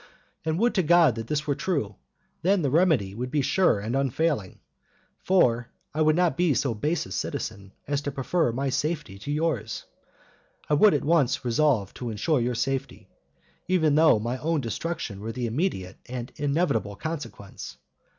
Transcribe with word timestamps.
And 0.45 0.57
would 0.57 0.73
to 0.73 0.81
God 0.81 1.13
that 1.13 1.27
this 1.27 1.45
were 1.45 1.53
true; 1.53 1.95
then 2.41 2.63
the 2.63 2.71
remedy 2.71 3.13
would 3.13 3.29
be 3.29 3.43
sure 3.43 3.79
and 3.79 3.95
unfailing, 3.95 4.59
for 5.23 5.67
I 5.93 6.01
would 6.01 6.15
not 6.15 6.35
be 6.35 6.55
so 6.55 6.73
base 6.73 7.05
a 7.05 7.11
citizen 7.11 7.73
as 7.87 8.01
to 8.01 8.11
prefer 8.11 8.51
my 8.51 8.65
own 8.65 8.71
safety 8.71 9.19
to 9.19 9.31
yours; 9.31 9.85
I 10.67 10.73
would 10.73 10.95
at 10.95 11.05
once 11.05 11.45
resolve 11.45 11.93
to 11.93 12.09
ensure 12.09 12.39
your 12.41 12.55
security, 12.55 13.09
even 13.67 13.93
though 13.93 14.17
my 14.17 14.39
own 14.39 14.59
destruction 14.59 15.19
were 15.21 15.33
the 15.33 15.45
immediate 15.45 15.97
and 16.07 16.31
inevitable 16.35 16.95
consequence. 16.95 17.77